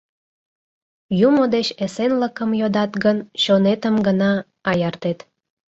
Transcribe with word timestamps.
Юмо 1.27 1.43
деч 1.55 1.67
эсенлыкым 1.85 2.51
йодат 2.61 2.91
гын, 3.03 3.17
чонетым 3.43 3.95
гына 4.07 4.31
аяртет. 4.69 5.19